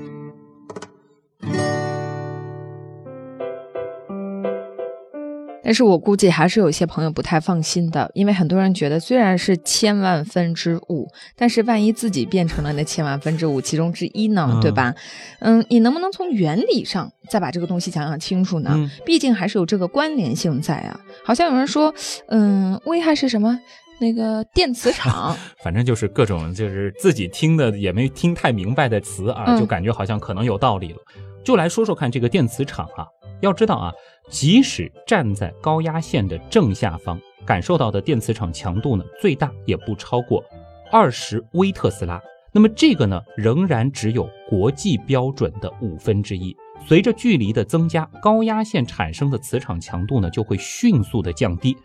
[5.66, 14.94] 但是我估计还是有些朋友不太放心的，因为很多人觉得虽然是千万分之五，但是万一自己变成了那千万分之五其中之一呢，嗯对吧？
[15.40, 18.70] 嗯，你能不能从原理上再把这个东西讲讲清楚呢？
[18.76, 21.00] 嗯毕竟还是有这个关联性在啊。
[21.24, 21.92] 好像有人说，
[22.28, 23.58] 嗯，危害是什么？
[23.98, 30.98] 那个电磁场， 反正就是各种就是自己听的也没听太明白的词啊，嗯就感觉好像可能有道理了。
[31.46, 33.06] 就来说说看这个电磁场啊，
[33.40, 33.92] 要知道啊，
[34.28, 40.42] 即使站在高压线的正下方，感受到的电磁场强度呢，最大也不超过
[40.90, 42.20] 二十微特斯拉。
[42.50, 46.52] 那么这个呢，仍然只有国际标准的五分之一。
[46.84, 51.76] 随着距离的增加，高压线产生的磁场强度呢，就会迅速的降低。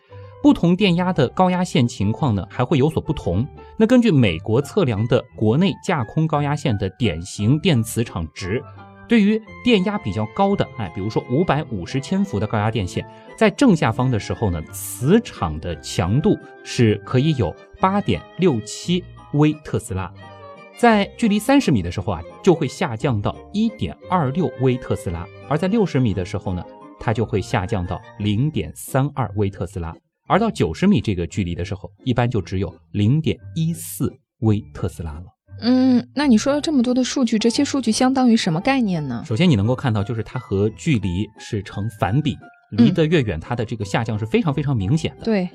[0.41, 3.45] 不同电压的高压线情况呢，还会有所不同。
[3.78, 8.60] 那根据美国测量的国内架空高压线的典型电磁场值，
[9.12, 20.10] 对于电压比较高的，哎，比如说五百五十千伏的高压电线，在正下方的时候呢，磁场的强度是可以有八点六七微特斯拉。
[20.78, 26.63] 在距离三十米的时候啊，就会下降到一点二六微特斯拉；而在六十米的时候呢，
[26.97, 29.91] 它就会下降到零点三二微特斯拉；
[30.26, 35.26] 而到九十米这个距离的时候，一般就只有零点一四微特斯拉了。
[35.62, 39.24] 嗯，那你说了这么多的数据，这些数据相当于什么概念呢？
[39.26, 42.38] 首先，你能够看到，就是它和距离是成反比，
[42.71, 45.24] 离得越远，它的这个下降是非常非常明显的。
[45.24, 45.50] 对，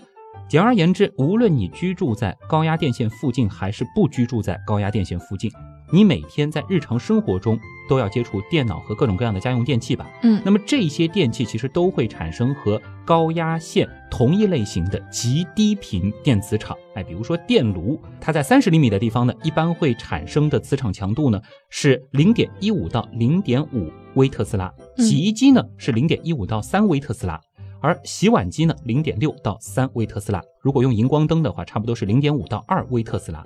[0.49, 5.51] 简而言之，无论你居住在高压电线附近，还是不居住在高压电线附近，
[5.93, 10.11] 你每天在日常生活中都要接触电脑和各种各样的家用电器吧？
[10.23, 16.77] 嗯那么这些电器其实都会产生和高压线同一类型的极低频电磁场。
[16.95, 27.41] 哎，比如说电炉，它在三十厘米的地方呢，一般会产生的磁场强度呢是零点一五到零点五微特斯拉，嗯洗衣机呢是零点一五到三微特斯拉。
[27.81, 30.43] 而洗碗机呢，零点六到三微特斯拉。
[30.61, 33.45] 如果用荧光灯的话，差不多是零点五到二微特斯拉。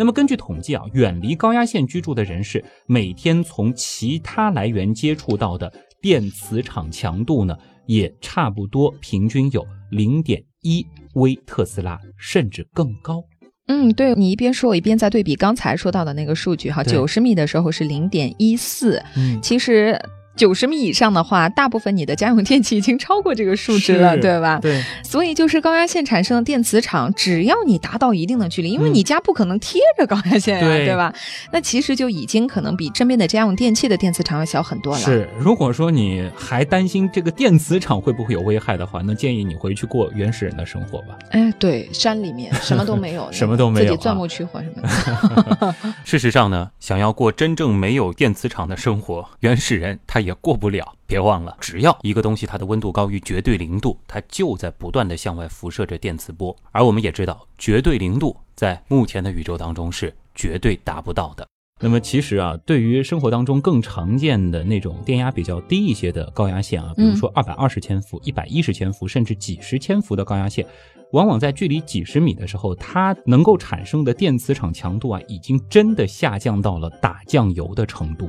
[0.00, 10.86] 那么根据统计啊，远离高压线居住的人士，每天从其他来源接触到的电磁场强度呢，也差不多平均有零点一
[11.16, 13.22] 微特斯拉，甚至更高。
[13.66, 19.02] 嗯，对你一边说，我一边在对比刚才说到的那个数据哈，九十米的时候是零点一四，
[19.42, 20.00] 其实
[20.36, 24.58] 九十米以上的话，大部分你的家用电器已经超过这个数值了，对吧？
[24.62, 31.12] 对，所以就是高压线产生的电磁场，只要你达到一定的距离，因为嗯你家不可能贴着高压线呀、对对吧？
[31.52, 35.00] 那其实就已经可能比身边的家用电器的电磁场要小很多了。
[35.00, 41.18] 是，如果说你还担心这个电磁场会不会有危害的话，那建议你回去过原始人的生活吧。
[41.30, 45.74] 哎，对，山里面什么都没有， 什么都没有自己钻啊木取火什么的。
[46.04, 50.94] 事实上呢，想要过真正没有电磁场的生活，原始人他它也过不了。
[51.06, 56.54] 别忘了，只要一个东西它的温度高于绝对零度，它就在不断的向外辐射着电磁波。
[56.70, 61.46] 而我们也知道，绝对零度在目前的宇宙当中是绝对达不到的。
[61.82, 70.66] 那么其实啊，对于生活当中更常见的那种电压比较低一些的高压线啊，比如说二百二十千伏、一百一十千伏，甚至几十千伏的高压线，
[71.12, 78.28] 往往在距离几十米的时候，它能够产生的电磁场强度啊，已经真的下降到了打酱油的程度。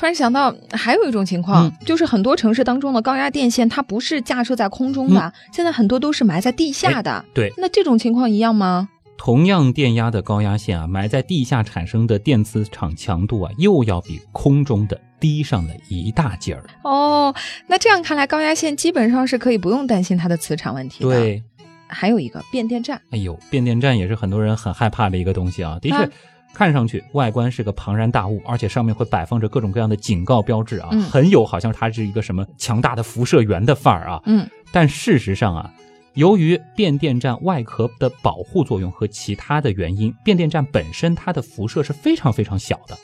[0.00, 7.22] 突然想到，还有一种情况，就是很多城市当中的高压电线，它不是架设在空中的，现在很多都是埋在地下的。
[7.34, 8.88] 对，那这种情况一样吗？
[9.18, 16.64] 同样电压的高压线啊，埋在地下产生的电磁场强度啊，又要比空中的低上了一大截儿。
[16.82, 17.34] 哦，
[17.66, 21.10] 那这样看来，高压线基本上是可以不用担心它的磁场问题的。
[21.10, 21.42] 对，
[21.86, 22.98] 还有一个变电站。
[23.10, 26.10] 哎呦，变电站也是很多人很害怕的一个东西啊，的确。
[26.52, 34.22] 看上去外观是个庞然大物，而且上面会摆放着各种各样的警告标志啊，很有好像它是一个什么强大的辐射源的范儿啊。
[34.26, 35.72] 嗯，但事实上啊，
[36.14, 42.98] 由于变电站外壳的保护作用和其他的原因，变电站本身它的辐射是非常非常小的。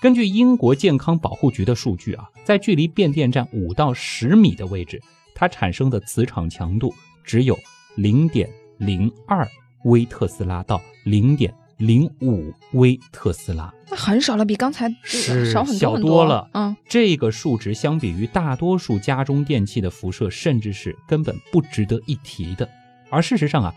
[0.00, 5.00] 根据英国健康保护局的数据啊，在距离变电站五到十米的位置，
[5.34, 6.94] 它产生的磁场强度
[7.24, 7.58] 只有
[7.96, 8.48] 零点
[8.78, 9.46] 零二
[9.84, 11.52] 微特斯拉到零点。
[11.80, 16.46] 零五微特斯拉，那很少了，比刚才是少很多小多了。
[16.52, 22.68] 嗯，这个数值相比于大多数家中电器的辐射，甚至是根本不值得一提的。
[23.08, 23.74] 而事实上啊，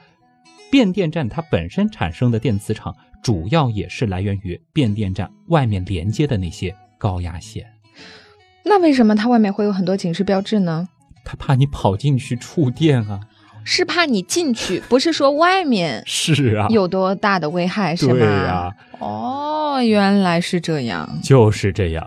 [0.69, 2.93] 变电站它本身产生的电磁场，
[3.23, 7.65] 主要也是来源于变电站外面连接的那些高压线。
[8.65, 10.89] 那为什么它外面会有很多警示标志呢？
[11.23, 13.21] 它怕你跑进去触电啊。
[13.63, 18.13] 是怕你进去， 不是说外面是啊有多大的危害是吧？
[18.13, 22.05] 对呀，哦，原来是这样，就是这样。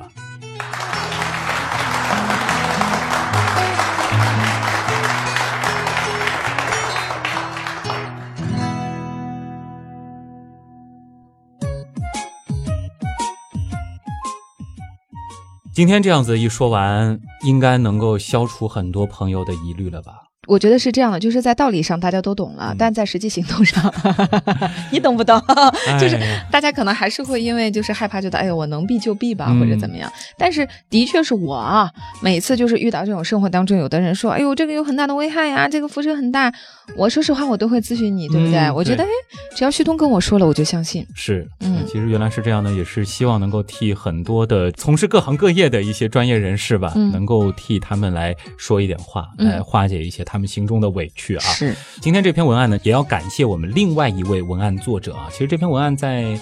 [15.74, 20.25] 今天这样子一说完，应该能够消除很多朋友的疑虑了吧？
[20.46, 23.92] 我觉得是这样的，就是在道理上大家都懂了，但在实际行动上，
[24.92, 25.40] 你懂不懂？
[26.00, 26.18] 就是
[26.50, 30.10] 大家可能还是会因为就是害怕，觉得哎呦我能避就避吧，或者怎么样。
[30.38, 31.90] 但是的确是我啊，
[32.22, 36.52] 每次就是遇到这种生活当中，有的人说，哎呦这个有很大的危害呀，这个辐射很大。
[36.96, 38.70] 我说实话，我都会咨询你，对不对？
[38.70, 39.08] 我觉得哎，
[39.56, 41.04] 只要旭东跟我说了，我就相信。
[41.14, 50.35] 是，嗯，其实原来是这样的，也是希望能够替很多的从事各行各业的一些专业人士吧，能够替他们来说一点话，来化解一些他。
[50.36, 51.40] 他们心中的委屈啊！
[51.40, 55.28] 是，今天这篇文案呢，也要感谢我们另外一位文案作者啊。
[55.32, 56.38] 其实这篇文案在。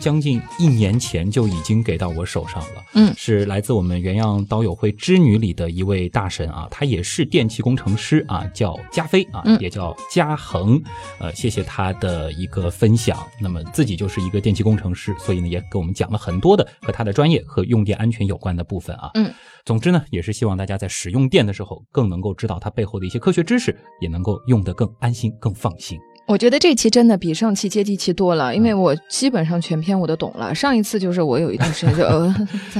[0.00, 10.80] 将近一年前就已经给到我手上了，嗯，是来自我们原样刀友会织女里的一位大神啊，他也是电气工程师啊，叫加菲啊，也叫加恒，
[11.18, 13.18] 呃，谢谢他的一个分享。
[13.40, 19.32] 那么自己就是一个电气工程师，所以呢也给我们讲了很多的和他的专业和用电安全有关的部分啊，嗯，
[19.64, 25.98] 总之呢也是希望大家在使用电的时候更能够知道它背后的一些科学知识，也能够用得更安心、更放心。
[26.26, 30.52] 我觉得这期真的比上期接地气多了，因为我基本上全篇我都懂了。
[30.52, 32.34] 上一次就是我有一段时间就 呃，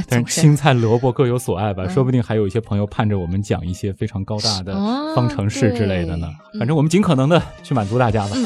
[0.08, 4.74] 但是青菜萝卜各有所爱吧，说不定还有一些朋友盼着我们讲一些非常高大的
[5.14, 6.28] 方程式之类的呢。
[6.58, 8.36] 反正我们尽可能的去满足大家吧。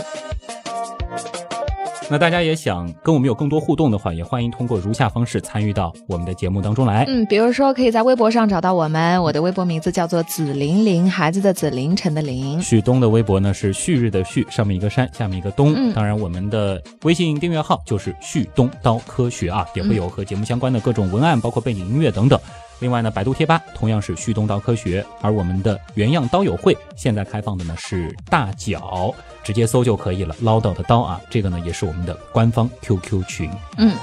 [2.11, 7.05] 那大家也想跟我们有更多互动的话，也欢迎通过如下方式参与到我们的节目当中来。
[7.07, 12.61] 嗯，比如说可以在微博上找到我们，我的微博名字叫做紫玲玲，孩子的紫，凌晨的凌。
[12.61, 15.73] 旭东的微博呢是旭日的旭，上面一个山，下面一个东。
[15.77, 22.41] 嗯，当然我们的微信订阅号就是旭东刀科学啊，也会有和节目相关的各种文案，包括背景音乐等等。
[22.81, 29.15] 另外呢，百度贴吧同样是旭东刀科学，而我们的原样刀友会现在开放的呢是大脚，
[29.45, 30.35] 直接搜就可以了。
[30.41, 33.51] 唠叨的刀啊，这个呢也是我们的官方 QQ 群。
[33.77, 33.95] 嗯，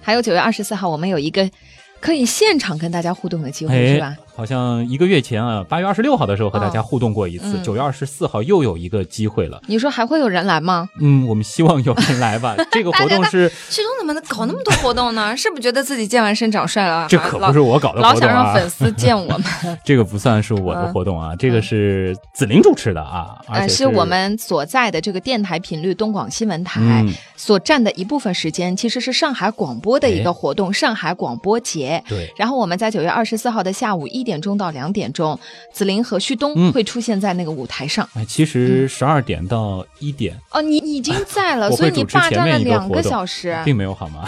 [0.00, 1.48] 还有九月二十四号，我们有一个
[2.00, 4.16] 可以现场跟大家互动的机会，是吧？
[4.38, 9.60] 好像一个月前啊，八月二十六号的时候和大家互动过一次，九月二十四号又有一个机会了。
[9.66, 10.88] 你说还会有人来吗？
[11.00, 12.54] 嗯，我们希望有人来吧。
[12.70, 15.36] 这个活动是旭东怎么能搞那么多活动呢？
[15.36, 17.04] 是不是觉得自己健完身长帅了？
[17.10, 19.44] 这可不是我搞的，老想让粉丝见我们。
[19.84, 32.00] 这个不算是我的活动啊，这个是紫菱主持的啊，而且是我们所在的这个电台频率东广新闻台所占的一部分时间，其实是上海广播的一个活动——上海广播节。
[32.08, 32.32] 对。
[32.36, 34.38] 然后我们在九月二十四号的下午一点。
[34.40, 35.38] 钟到两点钟，
[35.72, 38.08] 紫菱和旭东嗯会出现在那个舞台上。
[38.14, 43.56] 哎，其实十二点到一点哦，你已经 在了，所以你霸占了两个小时。
[43.64, 44.24] 并没有好吗？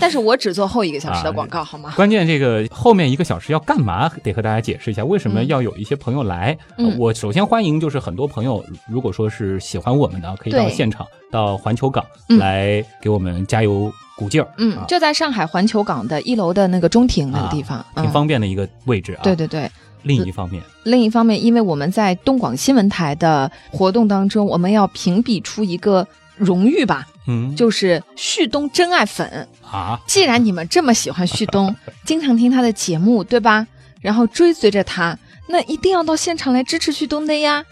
[0.00, 1.92] 但是我只做后一个小时的 啊广告，好吗？
[1.94, 6.56] 关键这个后面一个小时要干嘛，得和大家解释一下，为什么嗯要有一些朋友来。
[6.98, 14.46] 我首先欢迎就是很多朋友，如果说是喜欢我们的，可以到现场，到环球港嗯来给我们加油鼓劲儿。
[14.58, 19.20] 嗯啊，就在上海环球港的一楼的那个中庭那个地方，啊挺嗯，方便的一个位置啊。
[19.24, 19.68] 对对对。
[20.02, 26.06] 另一方面，另一方面，因为我们在东广新闻台的活动当中，我们要评比出一个
[26.36, 29.48] 荣誉吧，嗯，就是旭东真爱粉。
[29.70, 31.74] 啊，既然你们这么喜欢旭东，
[32.04, 33.66] 经常听他的节目，对吧？
[34.00, 35.16] 然后追随着他，
[35.48, 37.64] 那一定要到现场来支持旭东的呀。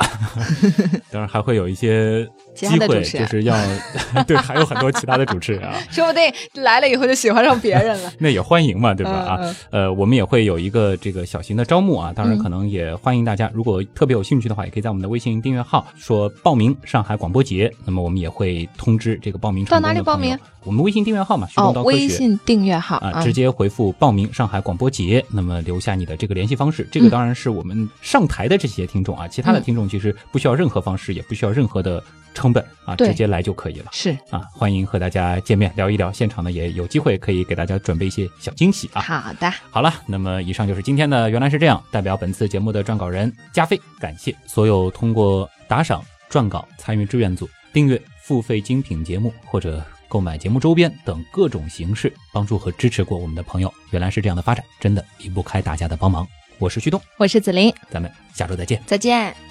[1.10, 3.56] 当然还会有一些其机会，就是要
[4.26, 5.74] 对，还有很多其他的主持人啊。
[5.90, 6.22] 说不定
[6.62, 8.12] 来了以后就喜欢上别人了。
[8.18, 9.12] 那也欢迎嘛，对吧？
[9.12, 20.44] 啊嗯，呃，我们也会有一个这个小型的招募啊，当然嗯可能也欢迎大家，如果特别有兴趣的话，也可以在我们的微信订阅号说报名上海广播节，那么我们也会通知这个报名成功的到哪里报名朋友？
[20.64, 21.82] 我们微信订阅号嘛，旭哦。
[21.84, 26.86] 微信订阅号啊，嗯直接回复报名上海广播节，那么留下你的这个联系方式。
[26.92, 32.02] 这个嗯当然是我们上台的这些听众啊，其他的嗯听众其实不需要任何方式，也不需要任何的
[32.34, 33.86] 成本啊，直接来就可以了。
[33.92, 39.00] 是啊，欢迎和大家见面聊一聊，现场呢也有机会可以给大家准备一些小惊喜啊。
[39.00, 39.50] 好的。
[39.70, 53.72] 好了，那么以上就是今天的原来是这样，代表本次节目的撰稿人加菲，感谢所有通过打赏、撰稿、参与志愿组、订阅、付费精品节目或者购买节目周边等各种形式帮助和支持过我们的朋友。
[53.90, 56.26] 原来是这样的发展，真的离不开大家的帮忙。
[56.58, 58.82] 我是旭东，我是子林，咱们下周再见。
[58.86, 59.49] 再见。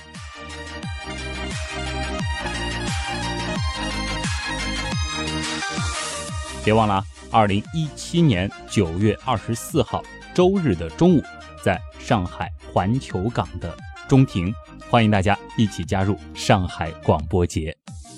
[6.63, 10.03] 别忘了啊，二零一七年九月二十四号
[10.33, 11.23] 周日的中午，
[11.63, 13.75] 在上海环球港的
[14.07, 14.53] 中庭，
[14.89, 17.75] 欢迎大家一起加入上海广播节。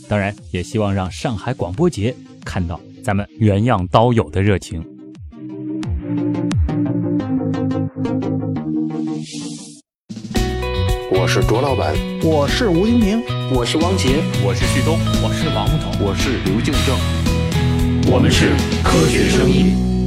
[0.09, 4.85] 当然，也希望让上海广播节看到咱们原样刀友的热情。
[11.11, 13.23] 我是卓老板，我是吴京平，
[13.53, 17.40] 我是汪杰，我是旭东，我是王木头，我是刘敬正。
[18.13, 18.49] 我们是
[18.83, 20.00] 科学生意。